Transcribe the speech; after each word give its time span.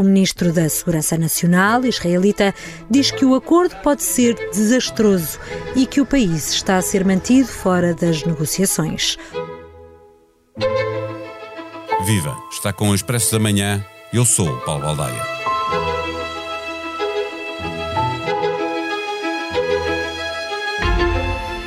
O 0.00 0.02
ministro 0.02 0.50
da 0.50 0.66
Segurança 0.66 1.18
Nacional 1.18 1.84
israelita 1.84 2.54
diz 2.88 3.10
que 3.10 3.22
o 3.22 3.34
acordo 3.34 3.76
pode 3.82 4.02
ser 4.02 4.34
desastroso 4.50 5.38
e 5.76 5.84
que 5.84 6.00
o 6.00 6.06
país 6.06 6.54
está 6.54 6.78
a 6.78 6.82
ser 6.82 7.04
mantido 7.04 7.48
fora 7.48 7.92
das 7.92 8.24
negociações. 8.24 9.18
Viva! 12.06 12.34
Está 12.50 12.72
com 12.72 12.88
o 12.88 12.94
Expresso 12.94 13.32
da 13.32 13.38
Manhã. 13.38 13.84
Eu 14.10 14.24
sou 14.24 14.48
o 14.48 14.60
Paulo 14.62 14.84
Baldaia. 14.84 15.22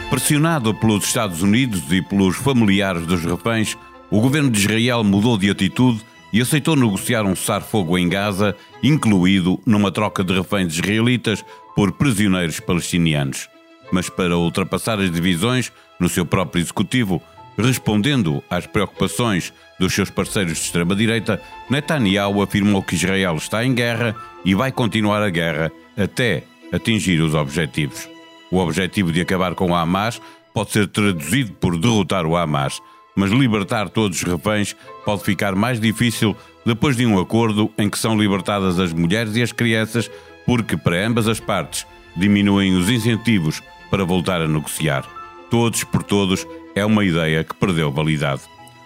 Pressionado 0.09 0.73
pelos 0.73 1.05
Estados 1.05 1.43
Unidos 1.43 1.84
e 1.91 2.02
pelos 2.02 2.36
familiares 2.38 3.05
dos 3.05 3.23
reféns, 3.23 3.77
o 4.09 4.20
governo 4.20 4.50
de 4.50 4.59
Israel 4.59 5.04
mudou 5.04 5.38
de 5.38 5.52
atitude 5.52 6.04
e 6.34 6.41
aceitou 6.41 6.75
negociar 6.75 7.23
um 7.23 7.36
cessar-fogo 7.36 7.95
em 7.95 8.09
Gaza, 8.09 8.55
incluído 8.82 9.61
numa 9.63 9.92
troca 9.92 10.23
de 10.23 10.33
reféns 10.33 10.73
israelitas 10.73 11.46
por 11.75 11.92
prisioneiros 11.92 12.59
palestinianos. 12.59 13.47
Mas 13.92 14.09
para 14.09 14.36
ultrapassar 14.36 15.00
as 15.00 15.11
divisões 15.11 15.71
no 16.00 16.09
seu 16.09 16.25
próprio 16.25 16.59
executivo, 16.59 17.21
respondendo 17.56 18.43
às 18.50 18.65
preocupações 18.65 19.54
dos 19.79 19.93
seus 19.93 20.09
parceiros 20.09 20.54
de 20.54 20.64
extrema-direita, 20.64 21.39
Netanyahu 21.69 22.42
afirmou 22.42 22.81
que 22.81 22.95
Israel 22.95 23.36
está 23.36 23.64
em 23.64 23.75
guerra 23.75 24.15
e 24.43 24.56
vai 24.56 24.71
continuar 24.71 25.21
a 25.21 25.29
guerra 25.29 25.71
até 25.95 26.43
atingir 26.71 27.21
os 27.21 27.36
objetivos. 27.36 28.09
O 28.50 28.57
objetivo 28.57 29.11
de 29.11 29.21
acabar 29.21 29.54
com 29.54 29.70
o 29.70 29.75
Hamas 29.75 30.20
pode 30.51 30.71
ser 30.71 30.87
traduzido 30.87 31.54
por 31.54 31.78
derrotar 31.78 32.25
o 32.25 32.36
Hamas, 32.36 32.81
mas 33.16 33.31
libertar 33.31 33.89
todos 33.89 34.17
os 34.17 34.23
reféns 34.23 34.75
pode 35.05 35.23
ficar 35.23 35.55
mais 35.55 35.80
difícil 35.80 36.35
depois 36.66 36.95
de 36.95 37.05
um 37.05 37.19
acordo 37.19 37.72
em 37.77 37.89
que 37.89 37.99
são 37.99 38.17
libertadas 38.17 38.80
as 38.80 38.94
mulheres 38.94 39.36
e 39.36 39.41
as 39.41 39.52
crianças, 39.52 40.09
porque 40.45 40.77
para 40.77 41.05
ambas 41.05 41.27
as 41.27 41.39
partes 41.39 41.86
diminuem 42.16 42.75
os 42.75 42.89
incentivos 42.89 43.61
para 43.89 44.05
voltar 44.05 44.42
a 44.42 44.47
negociar. 44.47 45.05
Todos 45.50 45.83
por 45.83 46.03
todos 46.03 46.47
é 46.75 46.86
uma 46.86 47.05
ideia 47.05 47.44
que 47.44 47.55
perdeu 47.55 47.92
validade. 47.92 48.42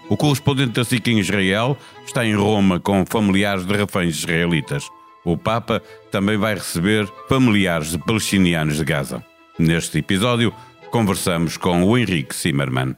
O 0.09 0.15
correspondente 0.15 0.71
da 0.71 0.83
SIC 0.83 1.07
em 1.07 1.19
Israel 1.19 1.77
está 2.05 2.25
em 2.25 2.35
Roma 2.35 2.79
com 2.79 3.05
familiares 3.05 3.65
de 3.65 3.73
reféns 3.75 4.17
israelitas. 4.17 4.89
O 5.23 5.37
Papa 5.37 5.81
também 6.09 6.37
vai 6.37 6.55
receber 6.55 7.05
familiares 7.27 7.91
de 7.91 7.97
palestinianos 7.97 8.77
de 8.77 8.85
Gaza. 8.85 9.23
Neste 9.59 9.97
episódio, 9.97 10.53
conversamos 10.91 11.57
com 11.57 11.83
o 11.83 11.97
Henrique 11.97 12.35
Zimmermann. 12.35 12.95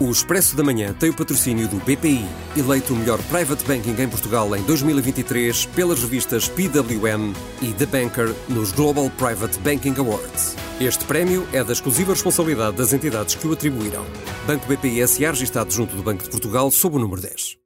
O 0.00 0.10
Expresso 0.10 0.56
da 0.56 0.64
Manhã 0.64 0.92
tem 0.92 1.10
o 1.10 1.14
patrocínio 1.14 1.68
do 1.68 1.76
BPI, 1.76 2.26
eleito 2.56 2.92
o 2.92 2.96
melhor 2.96 3.22
private 3.30 3.64
banking 3.64 3.94
em 4.02 4.08
Portugal 4.08 4.54
em 4.56 4.62
2023 4.62 5.66
pelas 5.66 6.00
revistas 6.02 6.48
PWM 6.48 7.32
e 7.62 7.72
The 7.72 7.86
Banker 7.86 8.34
nos 8.48 8.72
Global 8.72 9.08
Private 9.10 9.56
Banking 9.60 9.94
Awards. 9.96 10.56
Este 10.80 11.04
prémio 11.04 11.46
é 11.52 11.62
da 11.62 11.72
exclusiva 11.72 12.12
responsabilidade 12.12 12.76
das 12.76 12.92
entidades 12.92 13.36
que 13.36 13.46
o 13.46 13.52
atribuíram. 13.52 14.04
Banco 14.48 14.66
BPI 14.66 15.06
SA 15.06 15.30
registado 15.30 15.72
junto 15.72 15.94
do 15.94 16.02
Banco 16.02 16.24
de 16.24 16.30
Portugal 16.30 16.72
sob 16.72 16.96
o 16.96 16.98
número 16.98 17.22
10. 17.22 17.63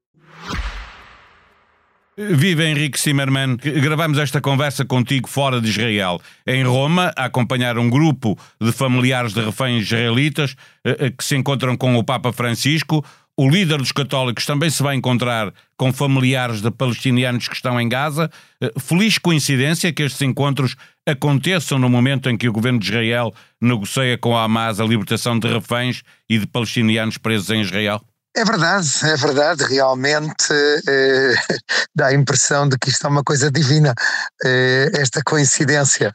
Viva 2.20 2.64
Henrique 2.64 2.98
Zimmermann, 2.98 3.56
gravamos 3.56 4.18
esta 4.18 4.40
conversa 4.40 4.84
contigo 4.84 5.28
fora 5.28 5.60
de 5.60 5.68
Israel, 5.68 6.20
em 6.44 6.64
Roma, 6.64 7.12
a 7.16 7.26
acompanhar 7.26 7.78
um 7.78 7.88
grupo 7.88 8.36
de 8.60 8.72
familiares 8.72 9.32
de 9.32 9.40
reféns 9.40 9.84
israelitas 9.84 10.56
eh, 10.84 10.96
eh, 10.98 11.10
que 11.10 11.22
se 11.22 11.36
encontram 11.36 11.76
com 11.76 11.94
o 11.94 12.02
Papa 12.02 12.32
Francisco. 12.32 13.04
O 13.36 13.48
líder 13.48 13.78
dos 13.78 13.92
católicos 13.92 14.44
também 14.44 14.68
se 14.68 14.82
vai 14.82 14.96
encontrar 14.96 15.54
com 15.76 15.92
familiares 15.92 16.60
de 16.60 16.72
palestinianos 16.72 17.46
que 17.46 17.54
estão 17.54 17.80
em 17.80 17.88
Gaza. 17.88 18.28
Eh, 18.60 18.72
feliz 18.80 19.16
coincidência 19.16 19.92
que 19.92 20.02
estes 20.02 20.20
encontros 20.22 20.74
aconteçam 21.06 21.78
no 21.78 21.88
momento 21.88 22.28
em 22.28 22.36
que 22.36 22.48
o 22.48 22.52
governo 22.52 22.80
de 22.80 22.86
Israel 22.86 23.32
negocia 23.60 24.18
com 24.18 24.36
a 24.36 24.42
Hamas 24.42 24.80
a 24.80 24.84
libertação 24.84 25.38
de 25.38 25.46
reféns 25.46 26.02
e 26.28 26.36
de 26.36 26.48
palestinianos 26.48 27.16
presos 27.16 27.50
em 27.50 27.60
Israel? 27.60 28.02
É 28.38 28.44
verdade, 28.44 28.88
é 29.02 29.16
verdade, 29.16 29.64
realmente 29.64 30.52
eh, 30.88 31.34
dá 31.92 32.06
a 32.06 32.14
impressão 32.14 32.68
de 32.68 32.78
que 32.78 32.88
isto 32.88 33.04
é 33.04 33.10
uma 33.10 33.24
coisa 33.24 33.50
divina, 33.50 33.92
eh, 34.44 34.92
esta 34.94 35.20
coincidência. 35.24 36.14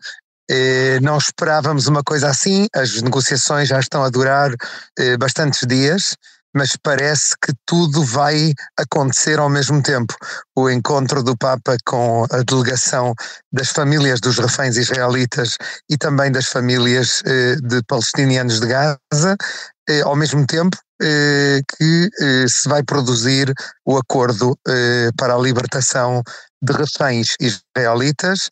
Eh, 0.50 1.01
não 1.01 1.17
esperávamos 1.17 1.88
uma 1.88 2.01
coisa 2.01 2.29
assim, 2.29 2.66
as 2.73 3.01
negociações 3.01 3.67
já 3.67 3.78
estão 3.78 4.06
a 4.06 4.09
durar 4.09 4.51
eh, 4.97 5.17
bastantes 5.17 5.67
dias, 5.67 6.16
mas 6.56 6.78
parece 6.81 7.35
que 7.44 7.51
tudo 7.66 8.06
vai 8.06 8.53
acontecer 8.78 9.38
ao 9.39 9.50
mesmo 9.50 9.81
tempo. 9.81 10.16
O 10.56 10.69
encontro 10.69 11.23
do 11.23 11.35
Papa 11.35 11.75
com 11.85 12.25
a 12.31 12.41
delegação 12.44 13.13
das 13.51 13.69
famílias 13.69 14.22
dos 14.22 14.38
reféns 14.38 14.78
israelitas 14.78 15.57
e 15.89 15.97
também 15.97 16.31
das 16.31 16.45
famílias 16.45 17.22
eh, 17.25 17.56
de 17.62 17.81
palestinianos 17.83 18.62
de 18.62 18.67
Gaza, 18.67 19.35
ao 20.05 20.16
mesmo 20.16 20.45
tempo 20.45 20.77
eh, 21.01 21.59
que 21.77 22.09
eh, 22.21 22.45
se 22.47 22.69
vai 22.69 22.83
produzir 22.83 23.53
o 23.85 23.97
acordo 23.97 24.57
para 25.17 25.35
a 25.35 25.39
libertação 25.39 26.21
de 26.61 26.71
reféns 26.71 27.35
israelitas 27.41 28.49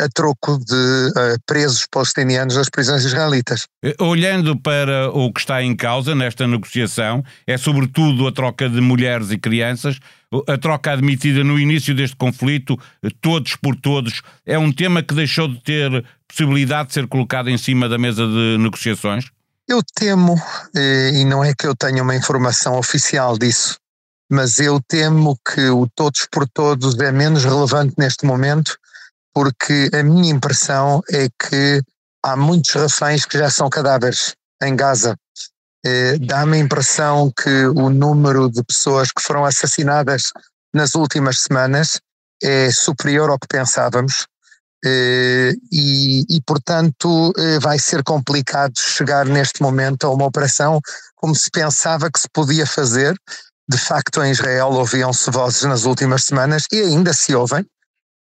a 0.00 0.08
troco 0.12 0.58
de 0.58 1.38
presos 1.46 1.86
palestinianos 1.88 2.56
das 2.56 2.68
prisões 2.68 3.04
israelitas. 3.04 3.68
Olhando 4.00 4.60
para 4.60 5.08
o 5.10 5.32
que 5.32 5.38
está 5.38 5.62
em 5.62 5.76
causa 5.76 6.16
nesta 6.16 6.48
negociação, 6.48 7.22
é 7.46 7.56
sobretudo 7.56 8.26
a 8.26 8.32
troca 8.32 8.68
de 8.68 8.80
mulheres 8.80 9.30
e 9.30 9.38
crianças, 9.38 10.00
a 10.48 10.58
troca 10.58 10.90
admitida 10.90 11.44
no 11.44 11.56
início 11.56 11.94
deste 11.94 12.16
conflito, 12.16 12.76
todos 13.20 13.54
por 13.54 13.76
todos, 13.76 14.20
é 14.44 14.58
um 14.58 14.72
tema 14.72 15.00
que 15.00 15.14
deixou 15.14 15.46
de 15.46 15.62
ter 15.62 16.04
possibilidade 16.26 16.88
de 16.88 16.94
ser 16.94 17.06
colocado 17.06 17.48
em 17.48 17.56
cima 17.56 17.88
da 17.88 17.96
mesa 17.96 18.26
de 18.26 18.58
negociações? 18.58 19.30
Eu 19.66 19.80
temo, 19.94 20.36
eh, 20.76 21.10
e 21.14 21.24
não 21.24 21.42
é 21.42 21.54
que 21.54 21.66
eu 21.66 21.74
tenha 21.74 22.02
uma 22.02 22.14
informação 22.14 22.76
oficial 22.78 23.38
disso, 23.38 23.78
mas 24.30 24.58
eu 24.58 24.78
temo 24.86 25.38
que 25.38 25.70
o 25.70 25.88
todos 25.94 26.26
por 26.30 26.46
todos 26.46 26.98
é 27.00 27.10
menos 27.10 27.44
relevante 27.44 27.94
neste 27.96 28.26
momento, 28.26 28.76
porque 29.32 29.88
a 29.94 30.02
minha 30.02 30.30
impressão 30.30 31.00
é 31.10 31.28
que 31.30 31.82
há 32.22 32.36
muitos 32.36 32.74
reféns 32.74 33.24
que 33.24 33.38
já 33.38 33.48
são 33.48 33.70
cadáveres 33.70 34.34
em 34.62 34.76
Gaza. 34.76 35.16
Eh, 35.86 36.18
dá-me 36.18 36.58
a 36.58 36.60
impressão 36.60 37.32
que 37.32 37.66
o 37.68 37.88
número 37.88 38.50
de 38.50 38.62
pessoas 38.64 39.10
que 39.10 39.22
foram 39.22 39.46
assassinadas 39.46 40.24
nas 40.74 40.94
últimas 40.94 41.40
semanas 41.40 42.00
é 42.42 42.70
superior 42.70 43.30
ao 43.30 43.38
que 43.38 43.48
pensávamos. 43.48 44.26
Eh, 44.86 45.54
e, 45.72 46.26
e, 46.28 46.42
portanto, 46.46 47.32
eh, 47.38 47.58
vai 47.58 47.78
ser 47.78 48.02
complicado 48.02 48.74
chegar 48.78 49.24
neste 49.24 49.62
momento 49.62 50.06
a 50.06 50.10
uma 50.10 50.26
operação 50.26 50.78
como 51.16 51.34
se 51.34 51.50
pensava 51.50 52.10
que 52.10 52.20
se 52.20 52.28
podia 52.30 52.66
fazer. 52.66 53.16
De 53.66 53.78
facto, 53.78 54.22
em 54.22 54.30
Israel 54.30 54.72
ouviam-se 54.72 55.30
vozes 55.30 55.62
nas 55.62 55.84
últimas 55.84 56.24
semanas 56.24 56.64
e 56.70 56.80
ainda 56.82 57.14
se 57.14 57.34
ouvem, 57.34 57.64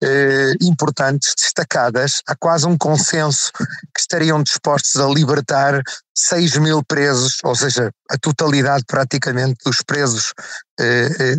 eh, 0.05 0.53
importantes, 0.61 1.35
destacadas. 1.37 2.23
Há 2.29 2.37
quase 2.37 2.65
um 2.65 2.79
consenso 2.79 3.51
que 3.93 4.01
estariam 4.01 4.41
dispostos 4.41 5.01
a 5.01 5.09
libertar 5.09 5.83
6 6.17 6.59
mil 6.59 6.85
presos, 6.85 7.39
ou 7.43 7.57
seja, 7.57 7.91
a 8.09 8.17
totalidade 8.19 8.85
praticamente 8.87 9.57
dos 9.65 9.79
presos 9.83 10.33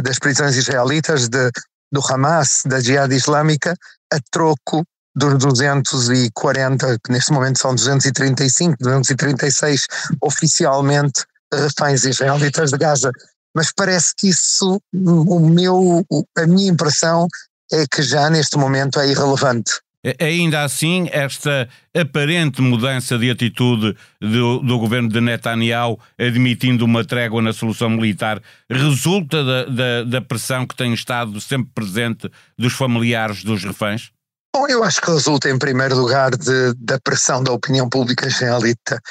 das 0.04 0.20
prisões 0.20 0.56
israelitas, 0.56 1.28
de, 1.28 1.52
do 1.92 2.02
Hamas, 2.08 2.62
da 2.66 2.80
Jihad 2.80 3.12
Islâmica, 3.12 3.76
a 4.12 4.18
troco 4.32 4.86
dos 5.16 5.38
240, 5.38 6.98
que 7.04 7.12
neste 7.12 7.32
momento 7.32 7.60
são 7.60 7.76
235, 7.76 8.78
236 8.80 9.86
oficialmente 10.22 11.24
reféns 11.54 12.04
israelitas 12.04 12.72
de 12.72 12.78
Gaza. 12.78 13.12
Mas 13.56 13.72
parece 13.72 14.14
que 14.18 14.30
isso, 14.30 14.82
o 14.92 15.40
meu, 15.40 16.04
a 16.38 16.48
minha 16.48 16.72
impressão 16.72 17.28
é 17.72 17.86
que 17.92 18.02
já 18.02 18.30
neste 18.30 18.58
momento 18.58 19.00
é 19.00 19.10
irrelevante. 19.10 19.72
Ainda 20.20 20.64
assim, 20.64 21.08
esta 21.14 21.70
aparente 21.96 22.62
mudança 22.62 23.18
de 23.18 23.32
atitude 23.32 23.96
do, 24.20 24.60
do, 24.60 24.78
governo 24.78 25.08
de 25.08 25.22
Netanyahu, 25.22 25.98
admitindo 26.20 26.84
uma 26.84 27.06
trégua 27.06 27.42
na 27.42 27.54
solução 27.54 27.90
militar, 27.90 28.42
resulta 28.70 29.46
da, 29.46 29.66
da, 29.66 30.04
da 30.04 30.22
pressão 30.22 30.68
que 30.68 30.76
tem 30.76 30.94
estado 30.94 31.40
sempre 31.40 31.70
presente 31.74 32.30
dos 32.58 32.74
familiares 32.74 33.46
dos 33.46 33.64
reféns? 33.64 34.12
Bom, 34.56 34.68
eu 34.68 34.84
acho 34.84 35.02
que 35.02 35.10
resulta 35.10 35.50
em 35.50 35.58
primeiro 35.58 35.98
lugar 35.98 36.30
de, 36.38 36.76
da 36.78 37.00
pressão 37.00 37.44
da 37.44 37.52
opinião 37.52 37.90
pública 37.90 38.28
israelita, 38.28 39.02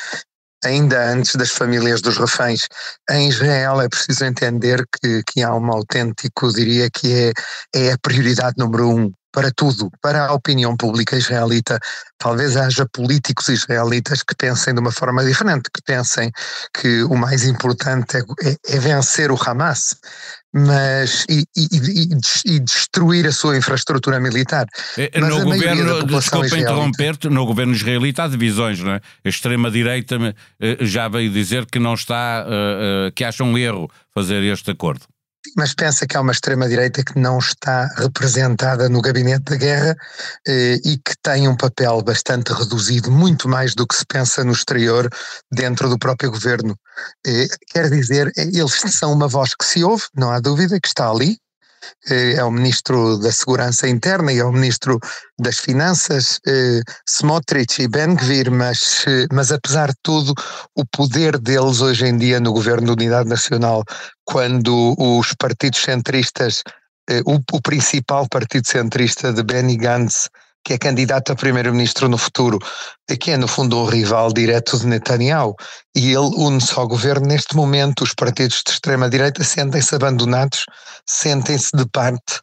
ainda 0.65 1.11
antes 1.11 1.35
das 1.35 1.51
famílias 1.51 2.01
dos 2.01 2.17
reféns. 2.17 2.69
Em 3.11 3.29
Israel 3.29 3.81
é 3.81 3.89
preciso 3.89 4.25
entender 4.25 4.85
que, 4.87 5.21
que 5.27 5.43
há 5.43 5.53
um 5.53 5.73
autêntico, 5.73 6.53
diria 6.53 6.89
que 6.89 7.13
é, 7.13 7.33
é 7.75 7.93
a 7.93 7.99
prioridade 7.99 8.55
número 8.57 8.89
um 8.89 9.13
para 9.33 9.51
tudo, 9.51 9.91
para 10.01 10.27
a 10.27 10.33
opinião 10.33 10.77
pública 10.77 11.17
israelita. 11.17 11.81
Talvez 12.19 12.57
haja 12.57 12.87
políticos 12.93 13.49
israelitas 13.49 14.23
que 14.23 14.37
pensem 14.37 14.75
de 14.75 14.81
uma 14.81 14.93
forma 14.93 15.25
diferente, 15.25 15.71
que 15.75 15.83
pensem 15.83 16.31
que 16.73 17.03
o 17.03 17.17
mais 17.17 17.45
importante 17.45 18.19
é, 18.19 18.21
é, 18.49 18.77
é 18.77 18.79
vencer 18.79 19.33
o 19.33 19.39
Hamas 19.45 19.97
mas 20.53 21.25
e, 21.31 21.45
e, 21.57 22.09
e, 22.45 22.61
destruir 22.61 23.27
a 23.27 23.33
sua 23.33 23.57
infraestrutura 23.57 24.21
militar. 24.21 24.67
É, 24.99 25.19
no 25.19 25.45
governo, 25.45 26.05
desculpa 26.05 26.59
interromper-te, 26.59 27.29
no 27.29 27.47
governo 27.47 27.73
israelita 27.73 28.25
há 28.25 28.29
divisões, 28.29 28.81
não 28.81 28.93
é? 28.93 29.01
A 29.25 29.29
extrema-direita 29.29 30.35
eh, 30.61 30.77
já 30.81 31.09
veio 31.09 31.31
dizer 31.31 31.65
que 31.67 31.79
não 31.79 31.95
está, 31.95 32.47
uh, 32.47 33.13
que 33.13 33.25
acha 33.25 33.43
um 33.43 33.57
erro 33.57 33.91
fazer 34.15 34.43
este 34.43 34.71
acordo 34.71 35.12
mas 35.57 35.75
pensa 35.75 36.07
que 36.07 36.17
há 36.17 36.21
uma 36.21 36.33
extrema-direita 36.33 37.03
que 37.03 37.19
não 37.19 37.39
está 37.39 37.87
representada 37.97 38.89
no 38.89 39.01
gabinete 39.03 39.45
da 39.45 39.57
guerra 39.57 39.97
eh, 40.47 40.79
e 40.85 40.97
que 40.99 41.15
tem 41.23 41.49
um 41.49 41.57
papel 41.57 42.01
bastante 42.03 42.53
reduzido, 42.53 43.11
muito 43.11 43.49
mais 43.49 43.75
do 43.75 43.87
que 43.87 43.95
se 43.95 44.05
pensa 44.07 44.45
no 44.45 44.53
exterior, 44.53 45.09
dentro 45.51 45.89
do 45.89 45.99
próprio 45.99 46.31
governo. 46.31 46.77
Eh, 47.27 47.49
quer 47.69 47.91
dizer, 47.91 48.31
eles 48.37 48.81
são 48.89 49.13
uma 49.13 49.29
voz 49.29 49.55
que 49.55 49.65
se 49.65 49.83
ouve, 49.83 50.05
não 50.15 50.31
há 50.31 50.41
dúvida, 50.41 50.79
que 50.81 50.89
está 50.89 51.11
ali, 51.11 51.39
é 52.09 52.43
o 52.45 52.51
Ministro 52.51 53.19
da 53.19 53.31
Segurança 53.33 53.89
Interna 53.89 54.33
e 54.33 54.39
é 54.39 54.45
o 54.45 54.53
Ministro 54.53 54.99
das 55.39 55.59
Finanças, 55.59 56.39
eh, 56.47 56.81
Smotrich 57.09 57.83
e 57.83 57.89
Ben-Gvir, 57.89 58.51
mas, 58.51 59.05
eh, 59.07 59.27
mas 59.33 59.51
apesar 59.53 59.89
de 59.89 59.97
tudo, 60.03 60.35
o 60.77 60.85
poder 60.87 61.39
deles 61.39 61.81
hoje 61.81 62.07
em 62.07 62.17
dia 62.17 62.41
no 62.41 62.53
Governo 62.53 62.87
de 62.87 63.05
Unidade 63.05 63.29
Nacional, 63.29 63.83
quando 64.25 64.95
os 64.99 65.35
partidos 65.35 65.81
centristas, 65.81 66.63
o, 67.27 67.41
o 67.57 67.61
principal 67.61 68.29
partido 68.29 68.67
centrista 68.67 69.33
de 69.33 69.43
Benny 69.43 69.77
Gantz 69.77 70.29
que 70.65 70.75
é 70.75 70.79
candidato 70.79 71.33
a 71.33 71.37
primeiro-ministro 71.37 72.09
no 72.09 72.17
futuro, 72.17 72.59
que 73.21 73.31
é 73.31 73.37
no 73.37 73.49
fundo 73.49 73.79
um 73.79 73.85
rival 73.85 74.33
direto 74.33 74.79
de 74.79 74.87
Netanyahu, 74.87 75.55
e 75.95 76.13
ele 76.13 76.31
une-se 76.37 76.79
ao 76.79 76.89
governo. 76.89 77.27
Neste 77.27 77.57
momento, 77.57 78.03
os 78.03 78.15
partidos 78.15 78.63
de 78.67 78.73
extrema-direita 78.73 79.43
sentem-se 79.45 79.95
abandonados, 79.95 80.65
sentem-se 81.07 81.77
de 81.77 81.87
parte, 81.87 82.41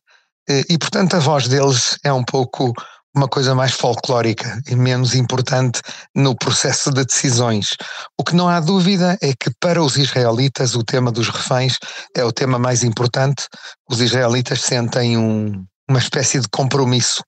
eh, 0.50 0.64
e 0.70 0.78
portanto 0.78 1.16
a 1.16 1.20
voz 1.20 1.48
deles 1.48 1.98
é 2.04 2.12
um 2.12 2.24
pouco 2.24 2.74
uma 3.16 3.28
coisa 3.28 3.56
mais 3.56 3.72
folclórica 3.72 4.62
e 4.68 4.76
menos 4.76 5.16
importante 5.16 5.82
no 6.16 6.36
processo 6.36 6.92
de 6.92 7.04
decisões. 7.04 7.76
O 8.18 8.24
que 8.24 8.36
não 8.36 8.48
há 8.48 8.60
dúvida 8.60 9.18
é 9.22 9.34
que 9.34 9.52
para 9.60 9.82
os 9.82 9.98
israelitas 9.98 10.76
o 10.76 10.84
tema 10.84 11.12
dos 11.12 11.28
reféns 11.30 11.78
é 12.16 12.24
o 12.24 12.32
tema 12.32 12.60
mais 12.60 12.84
importante. 12.84 13.48
Os 13.90 14.00
israelitas 14.00 14.62
sentem 14.62 15.18
um, 15.18 15.66
uma 15.90 16.00
espécie 16.00 16.40
de 16.40 16.48
compromisso 16.50 17.24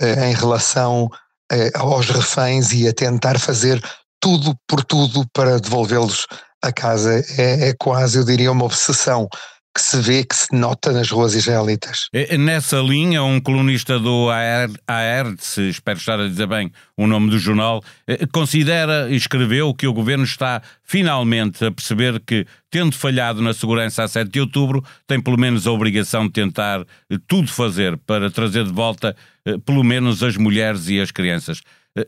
em 0.00 0.34
relação 0.34 1.08
eh, 1.52 1.70
aos 1.74 2.08
reféns 2.08 2.72
e 2.72 2.88
a 2.88 2.92
tentar 2.92 3.38
fazer 3.38 3.82
tudo 4.20 4.56
por 4.66 4.82
tudo 4.84 5.26
para 5.32 5.60
devolvê-los 5.60 6.26
a 6.62 6.72
casa. 6.72 7.22
É, 7.38 7.68
é 7.68 7.74
quase, 7.78 8.18
eu 8.18 8.24
diria, 8.24 8.50
uma 8.50 8.64
obsessão 8.64 9.28
que 9.74 9.82
se 9.82 10.00
vê, 10.00 10.24
que 10.24 10.36
se 10.36 10.54
nota 10.54 10.92
nas 10.92 11.10
ruas 11.10 11.34
israelitas. 11.34 12.08
Nessa 12.38 12.78
linha, 12.78 13.24
um 13.24 13.40
colunista 13.40 13.98
do 13.98 14.30
AR, 14.30 15.34
se 15.38 15.68
espero 15.68 15.98
estar 15.98 16.20
a 16.20 16.28
dizer 16.28 16.46
bem 16.46 16.70
o 16.96 17.08
nome 17.08 17.28
do 17.28 17.38
jornal, 17.40 17.82
eh, 18.06 18.24
considera 18.32 19.10
e 19.10 19.16
escreveu 19.16 19.74
que 19.74 19.88
o 19.88 19.92
governo 19.92 20.22
está 20.22 20.62
finalmente 20.84 21.64
a 21.64 21.72
perceber 21.72 22.22
que, 22.24 22.46
tendo 22.70 22.94
falhado 22.94 23.42
na 23.42 23.52
segurança 23.52 24.04
a 24.04 24.08
7 24.08 24.30
de 24.30 24.40
outubro, 24.40 24.84
tem 25.08 25.20
pelo 25.20 25.36
menos 25.36 25.66
a 25.66 25.72
obrigação 25.72 26.26
de 26.26 26.32
tentar 26.32 26.82
eh, 27.10 27.18
tudo 27.26 27.48
fazer 27.48 27.96
para 27.98 28.30
trazer 28.30 28.64
de 28.64 28.72
volta 28.72 29.16
eh, 29.44 29.58
pelo 29.58 29.82
menos 29.82 30.22
as 30.22 30.36
mulheres 30.36 30.88
e 30.88 31.00
as 31.00 31.10
crianças. 31.10 31.62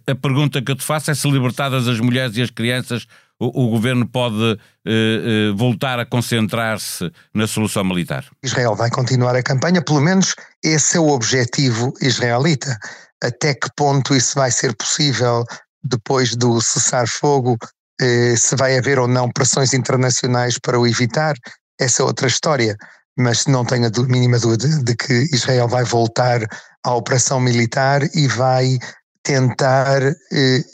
A 0.07 0.15
pergunta 0.17 0.61
que 0.61 0.73
eu 0.73 0.77
te 0.77 0.85
faço 0.85 1.13
é 1.13 1.15
se 1.15 1.31
libertadas 1.31 1.87
as 1.87 2.01
mulheres 2.01 2.37
e 2.37 2.43
as 2.43 2.51
crianças 2.51 3.07
o, 3.39 3.65
o 3.65 3.71
governo 3.71 4.07
pode 4.07 4.53
eh, 4.53 4.59
eh, 4.87 5.53
voltar 5.55 5.99
a 5.99 6.07
concentrar-se 6.07 7.11
na 7.35 7.47
solução 7.47 7.85
militar? 7.85 8.25
Israel 8.43 8.75
vai 8.75 8.91
continuar 8.91 9.37
a 9.37 9.43
campanha, 9.43 9.83
pelo 9.83 10.01
menos 10.01 10.35
esse 10.65 10.97
é 10.97 11.01
o 11.01 11.09
objetivo 11.09 11.93
israelita. 12.01 12.79
Até 13.23 13.55
que 13.55 13.69
ponto 13.77 14.15
isso 14.15 14.35
vai 14.35 14.51
ser 14.51 14.75
possível 14.75 15.45
depois 15.83 16.35
do 16.35 16.61
cessar-fogo? 16.61 17.57
Eh, 18.01 18.35
se 18.37 18.57
vai 18.57 18.79
haver 18.79 18.99
ou 18.99 19.09
não 19.09 19.31
pressões 19.31 19.73
internacionais 19.73 20.59
para 20.59 20.79
o 20.79 20.87
evitar? 20.87 21.35
Essa 21.79 22.03
é 22.03 22.05
outra 22.05 22.27
história. 22.27 22.77
Mas 23.19 23.47
não 23.47 23.65
tenho 23.65 23.87
a 23.87 24.03
mínima 24.09 24.39
dúvida 24.39 24.69
de 24.83 24.95
que 24.95 25.13
Israel 25.33 25.69
vai 25.69 25.85
voltar 25.85 26.41
à 26.85 26.95
operação 26.95 27.41
militar 27.41 28.03
e 28.15 28.29
vai 28.29 28.79
tentar 29.27 30.03
eh, 30.03 30.15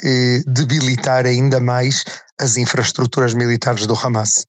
eh, 0.05 0.43
debilitar 0.47 1.25
ainda 1.25 1.59
mais 1.59 2.05
as 2.43 2.57
infraestruturas 2.57 3.35
militares 3.35 3.87
do 3.87 3.95
Hamas. 3.95 4.45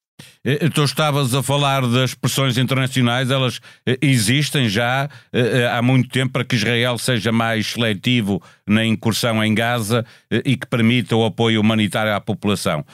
Eh, 0.45 0.69
tu 0.69 0.83
estavas 0.83 1.33
a 1.33 1.41
falar 1.41 1.87
das 1.87 2.13
pressões 2.13 2.57
internacionais, 2.57 3.31
elas 3.31 3.61
eh, 3.85 3.97
existem 4.01 4.67
já 4.67 5.09
eh, 5.31 5.67
há 5.71 5.81
muito 5.81 6.09
tempo 6.09 6.33
para 6.33 6.43
que 6.43 6.55
Israel 6.55 6.97
seja 6.97 7.31
mais 7.31 7.67
seletivo 7.67 8.41
na 8.67 8.85
incursão 8.85 9.43
em 9.43 9.53
Gaza 9.53 10.05
e 10.45 10.55
que 10.55 10.67
permita 10.67 11.15
o 11.15 11.25
apoio 11.25 11.59
humanitário 11.59 12.13
à 12.13 12.21
população. 12.21 12.85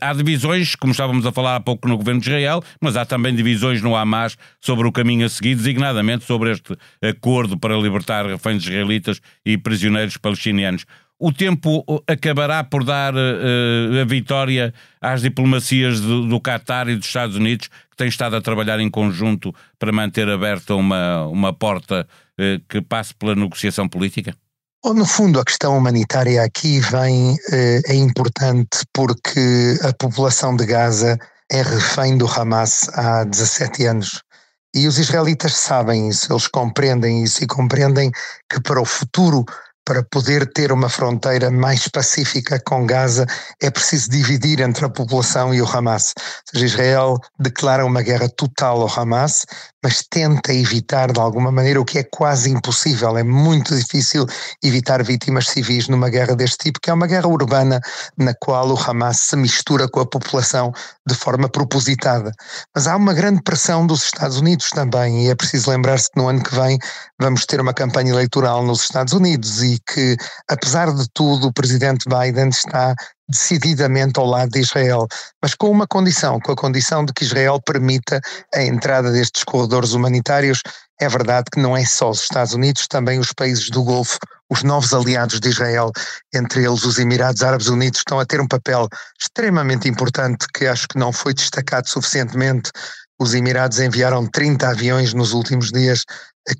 Há 0.00 0.12
divisões, 0.14 0.74
como 0.74 0.92
estávamos 0.92 1.26
a 1.26 1.32
falar 1.32 1.56
há 1.56 1.60
pouco 1.60 1.86
no 1.86 1.98
governo 1.98 2.22
de 2.22 2.28
Israel, 2.28 2.62
mas 2.80 2.96
há 2.96 3.04
também 3.04 3.34
divisões 3.34 3.82
no 3.82 3.94
Hamas 3.94 4.38
sobre 4.62 4.88
o 4.88 4.92
caminho 4.92 5.26
a 5.26 5.28
seguir, 5.28 5.54
designadamente 5.54 6.24
sobre 6.24 6.52
este 6.52 6.74
acordo 7.02 7.58
para 7.58 7.76
libertar 7.76 8.24
reféns 8.24 8.62
israelitas 8.62 9.20
e 9.44 9.58
prisioneiros 9.58 10.16
palestinianos 10.16 10.86
o 11.24 11.32
tempo 11.32 11.82
acabará 12.06 12.62
por 12.62 12.84
dar 12.84 13.14
uh, 13.14 14.02
a 14.02 14.04
vitória 14.04 14.74
às 15.00 15.22
diplomacias 15.22 15.98
do, 15.98 16.38
Qatar 16.38 16.86
e 16.86 16.96
dos 16.96 17.06
Estados 17.06 17.34
Unidos, 17.34 17.68
que 17.68 17.96
têm 17.96 18.08
estado 18.08 18.36
a 18.36 18.42
trabalhar 18.42 18.78
em 18.78 18.90
conjunto 18.90 19.50
para 19.78 19.90
manter 19.90 20.28
aberta 20.28 20.74
uma, 20.74 21.24
uma 21.24 21.50
porta 21.50 22.06
uh, 22.38 22.62
que 22.68 22.82
passe 22.82 23.14
pela 23.14 23.34
negociação 23.34 23.88
política? 23.88 24.36
No 24.84 25.06
fundo, 25.06 25.40
a 25.40 25.44
questão 25.46 25.78
humanitária 25.78 26.42
aqui 26.42 26.78
vem, 26.78 27.38
é 27.50 27.94
importante 27.94 28.80
porque 28.92 29.78
a 29.82 29.94
população 29.94 30.54
de 30.54 30.66
Gaza 30.66 31.18
é 31.50 31.62
refém 31.62 32.18
do 32.18 32.26
Hamas 32.26 32.90
há 32.90 33.24
17 33.24 33.86
anos. 33.86 34.22
E 34.74 34.86
os 34.86 34.98
israelitas 34.98 35.54
sabem 35.54 36.10
isso, 36.10 36.30
eles 36.30 36.46
compreendem 36.48 37.24
isso 37.24 37.42
e 37.42 37.46
compreendem 37.46 38.10
que 38.50 38.60
para 38.60 38.78
o 38.78 38.84
futuro 38.84 39.42
para 39.84 40.02
poder 40.02 40.50
ter 40.52 40.72
uma 40.72 40.88
fronteira 40.88 41.50
mais 41.50 41.88
pacífica 41.88 42.60
com 42.64 42.86
Gaza, 42.86 43.26
é 43.62 43.70
preciso 43.70 44.10
dividir 44.10 44.60
entre 44.60 44.84
a 44.84 44.88
população 44.88 45.54
e 45.54 45.60
o 45.60 45.66
Hamas. 45.66 46.14
Ou 46.16 46.60
seja, 46.60 46.66
Israel 46.66 47.18
declara 47.38 47.84
uma 47.84 48.02
guerra 48.02 48.28
total 48.28 48.80
ao 48.80 49.00
Hamas, 49.00 49.44
mas 49.84 50.02
tenta 50.08 50.50
evitar 50.50 51.12
de 51.12 51.20
alguma 51.20 51.52
maneira 51.52 51.78
o 51.78 51.84
que 51.84 51.98
é 51.98 52.02
quase 52.02 52.50
impossível. 52.50 53.18
É 53.18 53.22
muito 53.22 53.76
difícil 53.76 54.24
evitar 54.62 55.04
vítimas 55.04 55.48
civis 55.48 55.88
numa 55.88 56.08
guerra 56.08 56.34
deste 56.34 56.56
tipo, 56.56 56.80
que 56.80 56.88
é 56.88 56.94
uma 56.94 57.06
guerra 57.06 57.28
urbana 57.28 57.78
na 58.16 58.32
qual 58.32 58.66
o 58.70 58.78
Hamas 58.78 59.18
se 59.20 59.36
mistura 59.36 59.86
com 59.86 60.00
a 60.00 60.06
população 60.06 60.72
de 61.06 61.14
forma 61.14 61.50
propositada. 61.50 62.32
Mas 62.74 62.86
há 62.86 62.96
uma 62.96 63.12
grande 63.12 63.42
pressão 63.42 63.86
dos 63.86 64.04
Estados 64.04 64.38
Unidos 64.38 64.70
também, 64.70 65.26
e 65.26 65.30
é 65.30 65.34
preciso 65.34 65.70
lembrar-se 65.70 66.10
que 66.10 66.18
no 66.18 66.28
ano 66.28 66.42
que 66.42 66.54
vem 66.54 66.78
vamos 67.20 67.44
ter 67.44 67.60
uma 67.60 67.74
campanha 67.74 68.10
eleitoral 68.10 68.64
nos 68.64 68.84
Estados 68.84 69.12
Unidos 69.12 69.62
e 69.62 69.78
que, 69.86 70.16
apesar 70.48 70.94
de 70.94 71.06
tudo, 71.12 71.48
o 71.48 71.52
presidente 71.52 72.06
Biden 72.08 72.48
está 72.48 72.94
decididamente 73.28 74.18
ao 74.18 74.26
lado 74.26 74.50
de 74.50 74.60
Israel, 74.60 75.06
mas 75.42 75.54
com 75.54 75.70
uma 75.70 75.86
condição, 75.86 76.38
com 76.40 76.52
a 76.52 76.56
condição 76.56 77.04
de 77.04 77.12
que 77.12 77.24
Israel 77.24 77.60
permita 77.64 78.20
a 78.54 78.62
entrada 78.62 79.10
destes 79.10 79.44
corredores 79.44 79.92
humanitários. 79.92 80.60
É 81.00 81.08
verdade 81.08 81.46
que 81.52 81.60
não 81.60 81.76
é 81.76 81.84
só 81.84 82.10
os 82.10 82.22
Estados 82.22 82.54
Unidos, 82.54 82.86
também 82.86 83.18
os 83.18 83.32
países 83.32 83.68
do 83.70 83.82
Golfo, 83.82 84.18
os 84.50 84.62
novos 84.62 84.92
aliados 84.92 85.40
de 85.40 85.48
Israel, 85.48 85.90
entre 86.32 86.64
eles 86.64 86.84
os 86.84 86.98
Emirados 86.98 87.42
Árabes 87.42 87.66
Unidos, 87.68 88.00
estão 88.00 88.20
a 88.20 88.26
ter 88.26 88.40
um 88.40 88.46
papel 88.46 88.88
extremamente 89.20 89.88
importante 89.88 90.46
que 90.54 90.66
acho 90.66 90.86
que 90.86 90.98
não 90.98 91.12
foi 91.12 91.34
destacado 91.34 91.88
suficientemente. 91.88 92.70
Os 93.18 93.34
Emirados 93.34 93.80
enviaram 93.80 94.26
30 94.26 94.68
aviões 94.68 95.14
nos 95.14 95.32
últimos 95.32 95.70
dias 95.70 96.04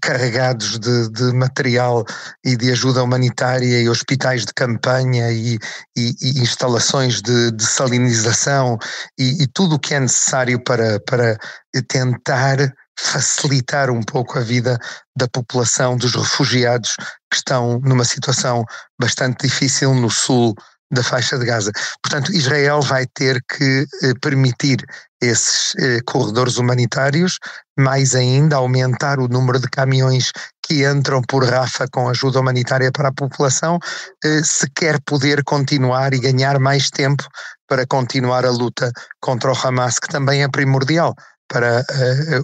carregados 0.00 0.78
de, 0.78 1.10
de, 1.10 1.32
material 1.32 2.04
e 2.44 2.56
de 2.56 2.70
ajuda 2.70 3.02
humanitária 3.02 3.80
e 3.80 3.88
hospitais 3.88 4.44
de 4.44 4.54
campanha 4.54 5.30
e, 5.30 5.58
e, 5.96 6.14
e 6.22 6.40
instalações 6.40 7.20
de, 7.20 7.50
de 7.52 7.64
salinização 7.64 8.78
e, 9.18 9.42
e, 9.42 9.46
tudo 9.46 9.74
o 9.74 9.78
que 9.78 9.94
é 9.94 10.00
necessário 10.00 10.62
para, 10.62 10.98
para 11.00 11.38
tentar 11.86 12.72
facilitar 12.98 13.90
um 13.90 14.02
pouco 14.02 14.38
a 14.38 14.42
vida 14.42 14.78
da 15.16 15.28
população 15.28 15.96
dos 15.96 16.14
refugiados 16.14 16.96
que 17.30 17.36
estão 17.36 17.80
numa 17.80 18.04
situação 18.04 18.64
bastante 18.98 19.46
difícil 19.46 19.92
no 19.94 20.10
sul 20.10 20.54
da 20.94 21.02
faixa 21.02 21.38
de 21.38 21.44
Gaza. 21.44 21.70
Portanto, 22.02 22.32
Israel 22.32 22.80
vai 22.80 23.06
ter 23.06 23.42
que 23.48 23.86
eh, 24.02 24.12
permitir 24.20 24.84
esses 25.20 25.74
eh, 25.78 26.00
corredores 26.06 26.56
humanitários, 26.56 27.38
mais 27.78 28.14
ainda 28.14 28.56
aumentar 28.56 29.18
o 29.18 29.28
número 29.28 29.58
de 29.58 29.68
caminhões 29.68 30.30
que 30.66 30.86
entram 30.86 31.20
por 31.22 31.44
Rafa 31.44 31.86
com 31.92 32.08
ajuda 32.08 32.40
humanitária 32.40 32.90
para 32.92 33.08
a 33.08 33.14
população, 33.14 33.78
eh, 34.24 34.42
se 34.42 34.66
quer 34.74 34.98
poder 35.04 35.42
continuar 35.44 36.14
e 36.14 36.20
ganhar 36.20 36.58
mais 36.58 36.90
tempo 36.90 37.24
para 37.68 37.86
continuar 37.86 38.46
a 38.46 38.50
luta 38.50 38.90
contra 39.20 39.52
o 39.52 39.56
Hamas, 39.56 39.98
que 39.98 40.08
também 40.08 40.42
é 40.42 40.48
primordial 40.48 41.14
para 41.48 41.84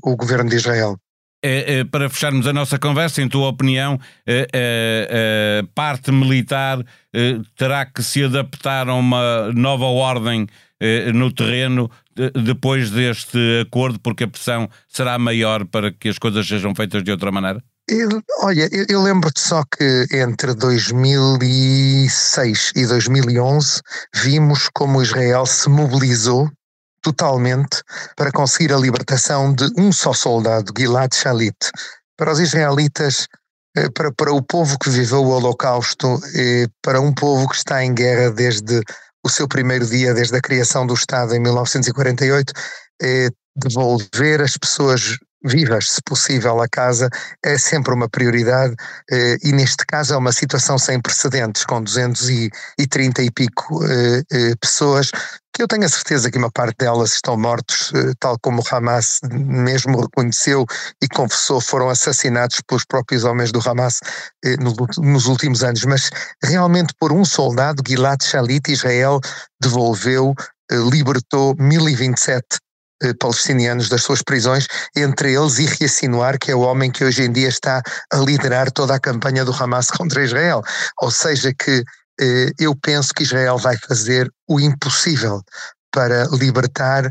o 0.03 0.15
governo 0.17 0.51
de 0.51 0.57
Israel. 0.57 1.00
É, 1.43 1.79
é, 1.79 1.85
para 1.85 2.11
fecharmos 2.11 2.47
a 2.47 2.53
nossa 2.53 2.79
conversa, 2.79 3.23
em 3.23 3.29
tua 3.29 3.49
opinião, 3.49 3.99
a 4.27 5.65
parte 5.75 6.13
militar 6.13 6.85
terá 7.57 7.87
que 7.87 8.03
se 8.03 8.25
adaptar 8.25 8.89
a 8.89 8.95
uma 8.95 9.51
nova 9.53 9.87
ordem 9.87 10.47
no 11.15 11.33
terreno 11.33 11.91
depois 12.45 12.91
deste 12.91 13.39
acordo, 13.63 13.99
porque 14.01 14.25
a 14.25 14.29
pressão 14.29 14.69
será 14.87 15.19
maior 15.19 15.65
para 15.65 15.91
que 15.91 16.11
as 16.11 16.19
coisas 16.19 16.47
sejam 16.47 16.75
feitas 16.75 17.03
de 17.03 17.11
outra 17.11 17.33
maneira? 17.33 17.65
Eu, 17.89 18.23
olha, 18.43 18.69
eu, 18.71 18.85
eu 18.89 19.03
lembro-te 19.03 19.41
só 19.41 19.65
que 19.65 20.07
entre 20.13 20.55
2006 20.55 22.73
e 22.77 22.87
2011 22.87 23.81
vimos 24.15 24.71
como 24.73 25.03
Israel 25.03 25.45
se 25.45 25.69
mobilizou 25.69 26.49
totalmente 27.03 27.83
para 28.17 28.33
conseguir 28.33 28.73
a 28.73 28.79
libertação 28.79 29.53
de 29.55 29.65
um 29.77 29.93
só 29.93 30.13
soldado, 30.13 30.73
Gilad 30.77 31.13
Shalit. 31.15 31.57
Para 32.17 32.33
os 32.33 32.41
israelitas, 32.41 33.27
eh, 33.77 33.89
para, 33.91 34.13
para 34.13 34.33
o 34.33 34.43
povo 34.43 34.79
que 34.79 34.91
viveu 34.91 35.23
o 35.23 35.31
Holocausto, 35.31 36.21
eh, 36.35 36.67
para 36.83 37.01
um 37.01 37.13
povo 37.13 37.49
que 37.49 37.57
está 37.57 37.85
em 37.85 37.95
guerra 37.95 38.31
desde 38.31 38.83
o 39.25 39.29
seu 39.29 39.47
primeiro 39.47 39.87
dia, 39.87 40.15
desde 40.15 40.37
a 40.37 40.41
criação 40.41 40.87
do 40.87 40.95
Estado 40.95 41.35
em 41.35 41.41
1948, 41.41 42.53
eh, 43.03 43.29
devolver 43.57 44.41
as 44.41 44.57
pessoas 44.57 45.17
vivas, 45.45 45.91
se 45.91 46.03
possível, 46.03 46.61
a 46.61 46.69
casa 46.69 47.09
é 47.43 47.57
sempre 47.57 47.95
uma 47.95 48.09
prioridade 48.09 48.75
eh, 49.11 49.37
e 49.43 49.53
neste 49.53 49.85
caso 49.87 50.15
é 50.15 50.17
uma 50.17 50.33
situação 50.33 50.79
sem 50.79 51.01
precedentes, 51.01 51.65
com 51.65 51.83
230 51.83 53.23
e 53.23 53.31
pico 53.31 53.85
eh, 53.85 54.23
eh, 54.33 54.55
pessoas 54.61 55.11
que 55.53 55.63
eu 55.63 55.69
tenho 55.69 55.85
a 55.85 55.89
certeza 55.89 56.31
que 56.31 56.39
uma 56.39 56.51
parte 56.51 56.77
delas 56.79 57.15
estão 57.15 57.37
mortos, 57.37 57.91
tal 58.21 58.39
como 58.41 58.63
Hamas 58.71 59.19
mesmo 59.31 60.01
reconheceu 60.01 60.65
e 61.03 61.09
confessou, 61.09 61.61
foram 61.61 61.89
assassinados 61.91 62.61
pelos 62.69 62.85
próprios 62.85 63.25
homens 63.25 63.51
do 63.51 63.61
Hamas 63.69 63.99
nos 64.97 65.27
últimos 65.27 65.65
anos, 65.65 65.85
mas 65.85 66.09
realmente 66.43 66.95
por 67.01 67.13
um 67.13 67.25
soldado, 67.25 67.83
Gilad 67.87 68.23
Shalit, 68.23 68.71
Israel 68.71 69.21
devolveu 69.61 70.35
libertou 70.71 71.55
1027 71.59 72.43
eh, 72.43 72.70
palestinianos 73.19 73.89
das 73.89 74.03
suas 74.03 74.23
prisões, 74.23 74.67
entre 74.97 75.33
eles 75.33 75.59
Yahya 75.59 75.89
Sinwar, 75.89 76.39
que 76.39 76.51
é 76.51 76.55
o 76.55 76.61
homem 76.61 76.91
que 76.91 77.05
hoje 77.05 77.23
em 77.23 77.33
dia 77.33 77.49
está 77.49 77.83
a 78.13 78.17
liderar 78.19 78.71
toda 78.71 78.95
a 78.95 79.01
campanha 79.01 79.45
do 79.45 79.53
Hamas 79.53 79.87
contra 79.87 80.25
Israel. 80.25 80.63
Ou 81.01 81.11
seja, 81.11 81.53
que 81.55 81.83
eh, 82.21 82.51
eu 82.59 82.75
penso 82.77 83.15
que 83.15 83.23
Israel 83.23 83.57
vai 83.57 83.77
fazer 83.79 84.31
o 84.49 84.61
impossível 84.61 85.43
para 85.91 86.25
libertar 86.33 87.09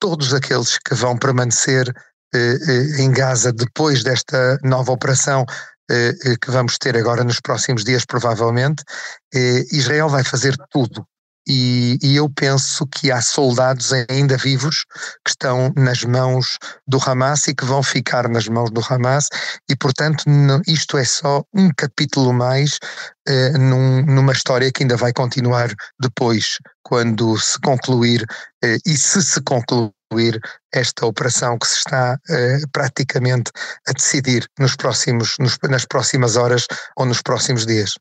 todos 0.00 0.34
aqueles 0.34 0.78
que 0.78 0.94
vão 0.94 1.16
permanecer 1.16 1.88
eh, 2.34 2.58
eh 2.68 3.02
em 3.02 3.10
Gaza 3.12 3.52
depois 3.52 4.02
desta 4.02 4.58
nova 4.64 4.90
operação 4.90 5.46
eh, 5.90 6.14
eh, 6.24 6.36
que 6.40 6.50
vamos 6.50 6.76
ter 6.78 6.96
agora 6.96 7.22
nos 7.22 7.40
próximos 7.40 7.84
dias, 7.84 8.04
provavelmente. 8.04 8.82
Israel 9.72 10.08
vai 10.08 10.24
fazer 10.24 10.56
tudo 10.70 11.06
e, 11.46 11.98
e, 12.02 12.16
eu 12.16 12.28
penso 12.30 12.86
que 12.86 13.10
há 13.10 13.20
soldados 13.20 13.92
ainda 14.08 14.36
vivos 14.36 14.84
que 15.24 15.30
estão 15.30 15.72
nas 15.76 16.02
mãos 16.04 16.58
do 16.86 16.98
Hamas 17.04 17.48
e 17.48 17.54
que 17.54 17.64
vão 17.64 17.82
ficar 17.82 18.28
nas 18.28 18.46
mãos 18.48 18.70
do 18.70 18.80
Hamas, 18.88 19.28
e 19.68 19.76
portanto 19.76 20.24
isto 20.66 20.96
é 20.96 21.04
só 21.04 21.42
um 21.54 21.70
capítulo 21.76 22.32
mais 22.32 22.78
eh, 23.28 23.50
num, 23.58 24.04
numa 24.04 24.32
história 24.32 24.70
que 24.72 24.82
ainda 24.82 24.96
vai 24.96 25.12
continuar 25.12 25.72
depois, 26.00 26.58
quando 26.82 27.38
se 27.38 27.58
concluir, 27.60 28.24
eh, 28.64 28.78
e 28.84 28.96
se 28.96 29.22
se 29.22 29.40
concluir 29.42 30.40
esta 30.72 31.06
operação 31.06 31.58
que 31.58 31.66
se 31.66 31.76
está 31.76 32.18
eh, 32.28 32.58
praticamente 32.72 33.50
a 33.88 33.92
decidir 33.92 34.46
nos 34.58 34.76
próximos, 34.76 35.36
nos, 35.38 35.56
nas 35.68 35.84
próximas 35.84 36.36
horas 36.36 36.66
ou 36.96 37.06
nos 37.06 37.22
próximos 37.22 37.64
dias. 37.64 37.94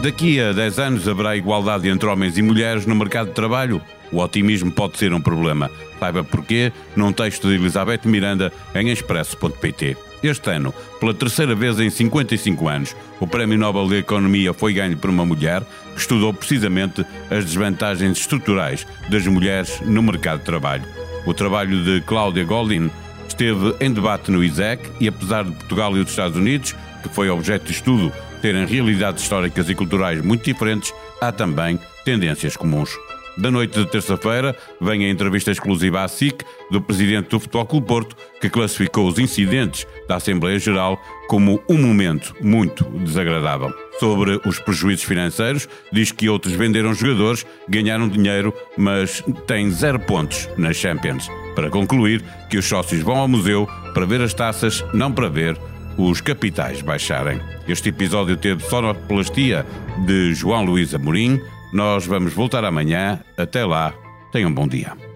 Daqui 0.00 0.40
a 0.40 0.52
10 0.52 0.78
anos 0.78 1.08
haverá 1.08 1.36
igualdade 1.36 1.88
entre 1.88 2.08
homens 2.08 2.38
e 2.38 2.42
mulheres 2.42 2.86
no 2.86 2.94
mercado 2.94 3.28
de 3.28 3.34
trabalho? 3.34 3.82
O 4.12 4.18
otimismo 4.18 4.70
pode 4.70 4.96
ser 4.96 5.12
um 5.12 5.20
problema. 5.20 5.68
Saiba 5.98 6.22
porquê 6.22 6.72
num 6.94 7.12
texto 7.12 7.48
de 7.48 7.54
Elizabeth 7.54 8.02
Miranda 8.04 8.52
em 8.76 8.90
expresso.pt. 8.90 9.96
Este 10.22 10.50
ano, 10.50 10.72
pela 11.00 11.12
terceira 11.12 11.52
vez 11.52 11.80
em 11.80 11.90
55 11.90 12.68
anos, 12.68 12.96
o 13.18 13.26
Prémio 13.26 13.58
Nobel 13.58 13.88
de 13.88 13.96
Economia 13.96 14.54
foi 14.54 14.72
ganho 14.72 14.96
por 14.96 15.10
uma 15.10 15.26
mulher 15.26 15.62
que 15.94 16.00
estudou 16.00 16.32
precisamente 16.32 17.04
as 17.28 17.44
desvantagens 17.44 18.18
estruturais 18.18 18.86
das 19.10 19.26
mulheres 19.26 19.80
no 19.80 20.02
mercado 20.02 20.38
de 20.38 20.44
trabalho. 20.44 20.84
O 21.26 21.34
trabalho 21.34 21.82
de 21.82 22.00
Cláudia 22.02 22.44
Goldin 22.44 22.88
esteve 23.28 23.74
em 23.80 23.92
debate 23.92 24.30
no 24.30 24.44
ISEC 24.44 24.90
e, 25.00 25.08
apesar 25.08 25.44
de 25.44 25.52
Portugal 25.52 25.96
e 25.96 26.00
os 26.00 26.10
Estados 26.10 26.36
Unidos, 26.36 26.74
que 27.02 27.08
foi 27.08 27.28
objeto 27.30 27.66
de 27.66 27.72
estudo 27.72 28.12
terem 28.40 28.66
realidades 28.66 29.22
históricas 29.22 29.68
e 29.68 29.74
culturais 29.74 30.22
muito 30.22 30.44
diferentes, 30.44 30.92
há 31.20 31.32
também 31.32 31.78
tendências 32.04 32.56
comuns. 32.56 32.90
Da 33.38 33.52
noite 33.52 33.78
de 33.78 33.86
terça-feira, 33.86 34.56
vem 34.80 35.04
a 35.04 35.08
entrevista 35.08 35.52
exclusiva 35.52 36.02
à 36.02 36.08
SIC 36.08 36.42
do 36.72 36.80
presidente 36.80 37.28
do 37.28 37.38
Futebol 37.38 37.66
Clube 37.66 37.86
Porto, 37.86 38.16
que 38.40 38.50
classificou 38.50 39.06
os 39.06 39.16
incidentes 39.16 39.86
da 40.08 40.16
Assembleia 40.16 40.58
Geral 40.58 41.00
como 41.28 41.62
um 41.68 41.78
momento 41.78 42.34
muito 42.40 42.84
desagradável. 42.84 43.72
Sobre 44.00 44.40
os 44.44 44.58
prejuízos 44.58 45.04
financeiros, 45.04 45.68
diz 45.92 46.10
que 46.10 46.28
outros 46.28 46.54
venderam 46.54 46.92
jogadores, 46.92 47.46
ganharam 47.68 48.08
dinheiro, 48.08 48.52
mas 48.76 49.22
têm 49.46 49.70
zero 49.70 50.00
pontos 50.00 50.48
nas 50.56 50.76
Champions. 50.76 51.28
Para 51.54 51.70
concluir, 51.70 52.24
que 52.50 52.58
os 52.58 52.64
sócios 52.64 53.02
vão 53.02 53.18
ao 53.18 53.28
museu 53.28 53.68
para 53.94 54.04
ver 54.04 54.20
as 54.20 54.34
taças, 54.34 54.84
não 54.92 55.12
para 55.12 55.28
ver 55.28 55.56
os 55.98 56.20
capitais 56.20 56.80
baixarem. 56.80 57.40
Este 57.66 57.88
episódio 57.88 58.36
teve 58.36 58.62
sonoplastia 58.64 59.66
de 60.06 60.32
João 60.32 60.64
Luís 60.64 60.94
Amorim. 60.94 61.40
Nós 61.72 62.06
vamos 62.06 62.32
voltar 62.32 62.64
amanhã. 62.64 63.20
Até 63.36 63.64
lá, 63.64 63.92
tenham 64.32 64.48
um 64.48 64.54
bom 64.54 64.68
dia. 64.68 65.07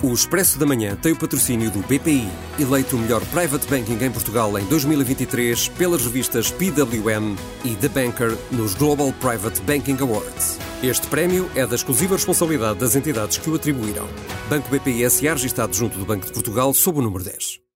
O 0.00 0.12
Expresso 0.12 0.60
da 0.60 0.64
Manhã 0.64 0.94
tem 0.94 1.10
o 1.10 1.16
patrocínio 1.16 1.72
do 1.72 1.80
BPI, 1.80 2.28
eleito 2.56 2.94
o 2.94 3.00
melhor 3.00 3.20
private 3.26 3.66
banking 3.66 3.98
em 4.04 4.10
Portugal 4.12 4.56
em 4.56 4.64
2023 4.66 5.70
pelas 5.70 6.04
revistas 6.04 6.52
PWM 6.52 7.36
e 7.64 7.74
The 7.74 7.88
Banker 7.88 8.38
nos 8.52 8.74
Global 8.74 9.12
Private 9.14 9.60
Banking 9.62 9.96
Awards. 10.00 10.56
Este 10.84 11.04
prémio 11.08 11.50
é 11.56 11.66
da 11.66 11.74
exclusiva 11.74 12.14
responsabilidade 12.14 12.78
das 12.78 12.94
entidades 12.94 13.38
que 13.38 13.50
o 13.50 13.56
atribuíram. 13.56 14.06
Banco 14.48 14.68
BPI 14.70 15.10
SA, 15.10 15.32
registado 15.32 15.74
junto 15.74 15.98
do 15.98 16.06
Banco 16.06 16.26
de 16.26 16.32
Portugal, 16.32 16.72
sob 16.72 17.00
o 17.00 17.02
número 17.02 17.24
10. 17.24 17.67